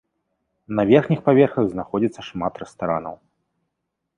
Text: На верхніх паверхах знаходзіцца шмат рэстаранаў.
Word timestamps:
На 0.77 0.85
верхніх 0.91 1.19
паверхах 1.27 1.65
знаходзіцца 1.73 2.21
шмат 2.31 2.53
рэстаранаў. 2.63 3.15